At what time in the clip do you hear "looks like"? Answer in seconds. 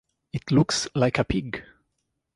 0.49-1.19